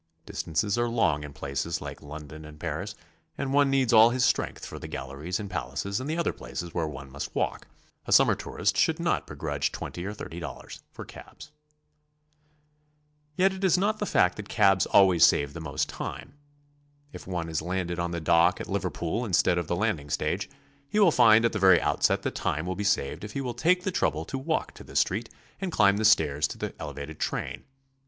Distances 0.25 0.79
are 0.79 0.89
long 0.89 1.23
in 1.23 1.31
places 1.31 1.79
like 1.79 2.01
London 2.01 2.43
and 2.43 2.59
Paris, 2.59 2.95
and 3.37 3.53
one 3.53 3.69
needs 3.69 3.93
all 3.93 4.09
his 4.09 4.25
strength 4.25 4.65
for 4.65 4.79
the 4.79 4.87
galleries 4.87 5.39
and 5.39 5.47
palaces 5.47 5.99
and 5.99 6.09
the 6.09 6.17
other 6.17 6.33
places 6.33 6.73
where 6.73 6.87
one 6.87 7.11
must 7.11 7.35
w^alk. 7.35 7.65
A 8.07 8.11
summer 8.11 8.33
'tourist 8.33 8.75
should 8.75 8.99
not 8.99 9.27
begrudge 9.27 9.71
twenty 9.71 10.03
or 10.03 10.13
thirty 10.15 10.39
dollars 10.39 10.81
for 10.91 11.05
cabs. 11.05 11.51
Yet 13.35 13.53
it 13.53 13.63
is 13.63 13.77
not 13.77 13.99
the 13.99 14.07
fact 14.07 14.37
that 14.37 14.49
cabs 14.49 14.87
always 14.87 15.23
save 15.23 15.53
the 15.53 15.61
most 15.61 15.87
time. 15.87 16.29
HOW 16.29 16.29
TO 16.29 16.29
SEE. 16.29 16.31
i8i 16.31 17.09
If 17.21 17.27
one 17.27 17.47
is 17.49 17.61
landed 17.61 17.99
on 17.99 18.09
the 18.09 18.19
dock 18.19 18.59
at 18.59 18.67
Liverpool 18.67 19.23
instead 19.23 19.59
of 19.59 19.67
the 19.67 19.75
landing 19.75 20.09
stage, 20.09 20.49
he 20.89 20.97
will 20.97 21.11
find 21.11 21.45
at 21.45 21.51
the 21.53 21.59
very 21.59 21.79
outset 21.79 22.23
that 22.23 22.33
time 22.33 22.65
will 22.65 22.73
be 22.75 22.83
saved 22.83 23.23
if 23.23 23.33
he 23.33 23.41
will 23.41 23.53
take 23.53 23.83
the 23.83 23.91
trouble 23.91 24.25
to 24.25 24.39
walk 24.39 24.71
to 24.73 24.83
the 24.83 24.95
street 24.95 25.29
and 25.59 25.71
climb 25.71 25.97
the 25.97 26.05
stairs 26.05 26.47
to 26.47 26.57
the 26.57 26.73
elevated 26.79 27.19
train. 27.19 27.65